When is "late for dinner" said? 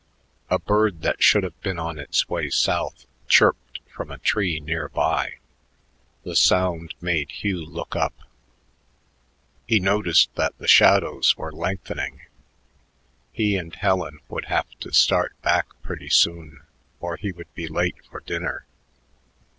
17.67-18.65